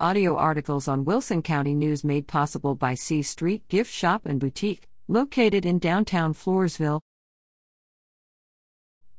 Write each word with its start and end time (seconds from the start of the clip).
Audio 0.00 0.36
articles 0.36 0.88
on 0.88 1.04
Wilson 1.04 1.40
County 1.40 1.72
News 1.72 2.02
made 2.02 2.26
possible 2.26 2.74
by 2.74 2.94
C 2.94 3.22
Street 3.22 3.62
Gift 3.68 3.92
Shop 3.92 4.26
and 4.26 4.40
Boutique, 4.40 4.88
located 5.06 5.64
in 5.64 5.78
downtown 5.78 6.34
Floresville. 6.34 7.00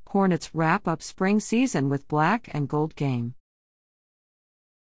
Hornets 0.07 0.53
wrap 0.53 0.85
up 0.85 1.01
spring 1.01 1.39
season 1.39 1.87
with 1.87 2.09
black 2.09 2.49
and 2.53 2.67
gold 2.67 2.93
game. 2.97 3.35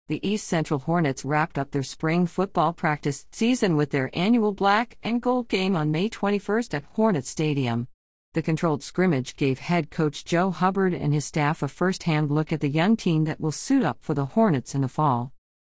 The 0.08 0.26
East 0.26 0.48
Central 0.48 0.80
Hornets 0.80 1.22
wrapped 1.22 1.58
up 1.58 1.70
their 1.70 1.82
spring 1.82 2.26
football 2.26 2.72
practice 2.72 3.26
season 3.30 3.76
with 3.76 3.90
their 3.90 4.08
annual 4.14 4.54
black 4.54 4.96
and 5.02 5.20
gold 5.20 5.48
game 5.48 5.76
on 5.76 5.90
May 5.90 6.08
21st 6.08 6.72
at 6.72 6.84
Hornet 6.94 7.26
Stadium. 7.26 7.88
The 8.32 8.40
controlled 8.40 8.82
scrimmage 8.82 9.36
gave 9.36 9.58
head 9.58 9.90
coach 9.90 10.24
Joe 10.24 10.50
Hubbard 10.50 10.94
and 10.94 11.12
his 11.12 11.26
staff 11.26 11.62
a 11.62 11.68
first 11.68 12.04
hand 12.04 12.30
look 12.30 12.54
at 12.54 12.60
the 12.60 12.70
young 12.70 12.96
team 12.96 13.24
that 13.24 13.38
will 13.38 13.52
suit 13.52 13.84
up 13.84 13.98
for 14.00 14.14
the 14.14 14.24
Hornets 14.24 14.74
in 14.74 14.80
the 14.80 14.88
fall. 14.88 15.33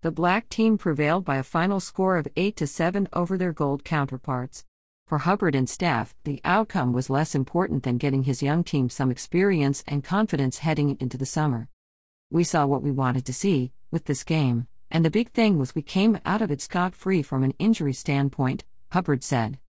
The 0.08 0.12
black 0.12 0.48
team 0.48 0.78
prevailed 0.78 1.26
by 1.26 1.36
a 1.36 1.44
final 1.44 1.82
score 1.82 2.16
of 2.16 2.29
8 2.38 2.56
to 2.56 2.66
7 2.66 3.10
over 3.11 3.38
their 3.38 3.52
gold 3.52 3.84
counterparts. 3.84 4.64
For 5.06 5.18
Hubbard 5.18 5.54
and 5.54 5.70
staff, 5.70 6.16
the 6.24 6.39
outcome 6.46 6.93
was 6.93 7.10
less 7.10 7.36
important 7.36 7.83
than 7.83 7.97
getting 7.97 8.24
his 8.24 8.42
young 8.42 8.64
team 8.64 8.89
some 8.89 9.11
experience 9.11 9.83
and 9.86 10.06
confidence 10.06 10.60
heading 10.60 10.96
into 11.02 11.18
the 11.18 11.25
summer. 11.25 11.68
We 12.32 12.46
saw 12.46 12.66
what 12.66 12.83
we 12.83 12.89
wanted 12.89 13.25
to 13.25 13.33
see 13.33 13.74
with 13.92 14.06
this 14.06 14.24
game, 14.24 14.68
and 14.89 15.04
the 15.04 15.11
big 15.11 15.32
thing 15.32 15.60
was 15.60 15.75
we 15.75 15.82
came 15.82 16.21
out 16.25 16.42
of 16.42 16.52
it 16.52 16.61
scot 16.61 16.96
free 16.96 17.21
from 17.21 17.44
an 17.44 17.54
injury 17.60 17.92
standpoint, 17.92 18.64
Hubbard 18.94 19.25
said. 19.25 19.60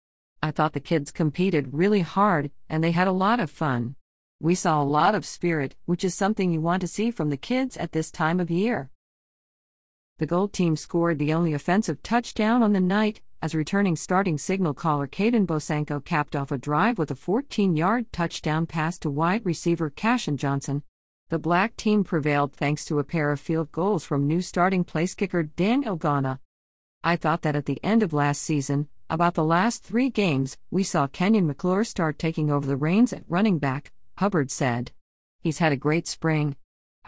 I 0.40 0.52
thought 0.52 0.72
the 0.72 0.78
kids 0.78 1.10
competed 1.10 1.74
really 1.74 2.02
hard, 2.02 2.52
and 2.68 2.84
they 2.84 2.92
had 2.92 3.08
a 3.08 3.22
lot 3.26 3.40
of 3.40 3.50
fun. 3.50 3.96
We 4.38 4.54
saw 4.54 4.80
a 4.80 4.84
lot 4.84 5.16
of 5.16 5.26
spirit, 5.26 5.74
which 5.86 6.04
is 6.04 6.14
something 6.14 6.52
you 6.52 6.60
want 6.60 6.82
to 6.82 6.86
see 6.86 7.10
from 7.10 7.30
the 7.30 7.36
kids 7.36 7.76
at 7.76 7.90
this 7.90 8.12
time 8.12 8.38
of 8.38 8.52
year. 8.52 8.90
The 10.18 10.26
Gold 10.26 10.52
team 10.52 10.74
scored 10.74 11.20
the 11.20 11.32
only 11.32 11.52
offensive 11.52 12.02
touchdown 12.02 12.60
on 12.60 12.72
the 12.72 12.80
night, 12.80 13.20
as 13.40 13.54
returning 13.54 13.94
starting 13.94 14.36
signal 14.36 14.74
caller 14.74 15.06
Caden 15.06 15.46
Bosanko 15.46 16.04
capped 16.04 16.34
off 16.34 16.50
a 16.50 16.58
drive 16.58 16.98
with 16.98 17.12
a 17.12 17.14
14 17.14 17.76
yard 17.76 18.12
touchdown 18.12 18.66
pass 18.66 18.98
to 18.98 19.10
wide 19.10 19.46
receiver 19.46 19.90
Cashin 19.90 20.36
Johnson. 20.36 20.82
The 21.28 21.38
black 21.38 21.76
team 21.76 22.02
prevailed 22.02 22.52
thanks 22.52 22.84
to 22.86 22.98
a 22.98 23.04
pair 23.04 23.30
of 23.30 23.38
field 23.38 23.70
goals 23.70 24.04
from 24.04 24.26
new 24.26 24.40
starting 24.40 24.82
place 24.82 25.14
kicker 25.14 25.44
Daniel 25.44 25.94
Ghana. 25.94 26.40
I 27.04 27.14
thought 27.14 27.42
that 27.42 27.54
at 27.54 27.66
the 27.66 27.78
end 27.84 28.02
of 28.02 28.12
last 28.12 28.42
season, 28.42 28.88
about 29.08 29.34
the 29.34 29.44
last 29.44 29.84
three 29.84 30.10
games, 30.10 30.58
we 30.68 30.82
saw 30.82 31.06
Kenyon 31.06 31.46
McClure 31.46 31.84
start 31.84 32.18
taking 32.18 32.50
over 32.50 32.66
the 32.66 32.76
reins 32.76 33.12
at 33.12 33.22
running 33.28 33.60
back, 33.60 33.92
Hubbard 34.16 34.50
said. 34.50 34.90
He's 35.40 35.58
had 35.58 35.70
a 35.70 35.76
great 35.76 36.08
spring. 36.08 36.56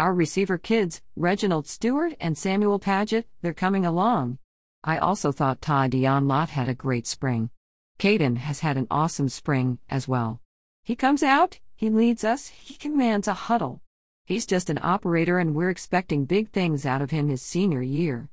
Our 0.01 0.15
receiver 0.15 0.56
kids, 0.56 1.03
Reginald 1.15 1.67
Stewart 1.67 2.15
and 2.19 2.39
Samuel 2.39 2.79
Paget, 2.79 3.27
they're 3.43 3.53
coming 3.53 3.84
along. 3.84 4.39
I 4.83 4.97
also 4.97 5.31
thought 5.31 5.61
Todd 5.61 5.91
Dion 5.91 6.27
Lott 6.27 6.48
had 6.48 6.70
a 6.70 6.75
great 6.75 7.07
spring. 7.07 7.51
Caden 7.98 8.39
has 8.39 8.61
had 8.61 8.79
an 8.79 8.87
awesome 8.91 9.29
spring, 9.29 9.79
as 9.91 10.09
well. 10.09 10.41
He 10.84 10.97
comes 10.97 11.23
out, 11.23 11.59
he 11.77 11.91
leads 11.91 12.25
us, 12.25 12.48
he 12.48 12.77
commands 12.77 13.29
a 13.29 13.34
huddle. 13.34 13.83
He's 14.25 14.47
just 14.47 14.70
an 14.70 14.81
operator, 14.83 15.39
and 15.39 15.55
we're 15.55 15.69
expecting 15.69 16.25
big 16.25 16.48
things 16.48 16.87
out 16.87 17.03
of 17.03 17.11
him 17.11 17.29
his 17.29 17.42
senior 17.42 17.83
year. 17.83 18.31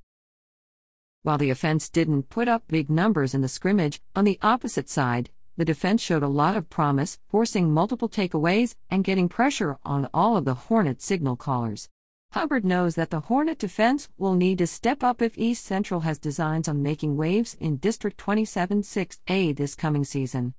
While 1.23 1.37
the 1.37 1.49
offense 1.49 1.89
didn't 1.89 2.29
put 2.29 2.47
up 2.47 2.63
big 2.69 2.89
numbers 2.89 3.33
in 3.33 3.41
the 3.41 3.49
scrimmage, 3.49 3.99
on 4.15 4.23
the 4.23 4.39
opposite 4.41 4.87
side, 4.87 5.31
the 5.57 5.65
defense 5.65 6.01
showed 6.01 6.23
a 6.23 6.27
lot 6.27 6.55
of 6.55 6.69
promise, 6.69 7.19
forcing 7.27 7.73
multiple 7.73 8.07
takeaways 8.07 8.75
and 8.91 9.03
getting 9.03 9.27
pressure 9.27 9.77
on 9.83 10.07
all 10.13 10.37
of 10.37 10.45
the 10.45 10.53
Hornet 10.53 11.01
signal 11.01 11.35
callers. 11.35 11.89
Hubbard 12.33 12.63
knows 12.63 12.95
that 12.95 13.09
the 13.09 13.21
Hornet 13.21 13.57
defense 13.57 14.07
will 14.17 14.35
need 14.35 14.59
to 14.59 14.67
step 14.67 15.03
up 15.03 15.21
if 15.21 15.37
East 15.37 15.65
Central 15.65 16.01
has 16.01 16.19
designs 16.19 16.67
on 16.67 16.83
making 16.83 17.17
waves 17.17 17.55
in 17.59 17.77
District 17.77 18.17
27 18.17 18.83
6A 18.83 19.55
this 19.55 19.73
coming 19.73 20.03
season. 20.03 20.53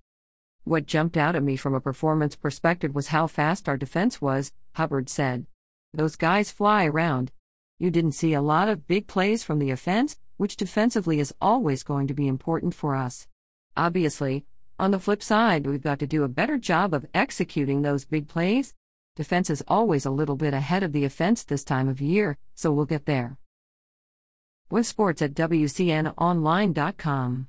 What 0.64 0.86
jumped 0.86 1.16
out 1.16 1.36
at 1.36 1.44
me 1.44 1.56
from 1.56 1.74
a 1.74 1.80
performance 1.80 2.34
perspective 2.34 2.94
was 2.94 3.08
how 3.08 3.26
fast 3.26 3.68
our 3.68 3.76
defense 3.76 4.20
was, 4.20 4.52
Hubbard 4.74 5.08
said. 5.08 5.46
Those 5.94 6.16
guys 6.16 6.50
fly 6.50 6.86
around. 6.86 7.30
You 7.78 7.90
didn't 7.90 8.12
see 8.12 8.34
a 8.34 8.42
lot 8.42 8.68
of 8.68 8.88
big 8.88 9.06
plays 9.06 9.44
from 9.44 9.60
the 9.60 9.70
offense, 9.70 10.18
which 10.38 10.56
defensively 10.56 11.20
is 11.20 11.34
always 11.40 11.84
going 11.84 12.08
to 12.08 12.14
be 12.14 12.26
important 12.26 12.74
for 12.74 12.96
us. 12.96 13.28
Obviously, 13.76 14.44
on 14.78 14.92
the 14.92 15.00
flip 15.00 15.22
side, 15.22 15.66
we've 15.66 15.82
got 15.82 15.98
to 15.98 16.06
do 16.06 16.22
a 16.22 16.28
better 16.28 16.56
job 16.56 16.94
of 16.94 17.04
executing 17.12 17.82
those 17.82 18.04
big 18.04 18.28
plays. 18.28 18.74
Defense 19.16 19.50
is 19.50 19.64
always 19.66 20.06
a 20.06 20.10
little 20.10 20.36
bit 20.36 20.54
ahead 20.54 20.84
of 20.84 20.92
the 20.92 21.04
offense 21.04 21.42
this 21.42 21.64
time 21.64 21.88
of 21.88 22.00
year, 22.00 22.38
so 22.54 22.70
we'll 22.70 22.84
get 22.84 23.06
there. 23.06 23.38
With 24.70 24.86
sports 24.86 25.20
at 25.20 25.34
WCNOnline.com. 25.34 27.48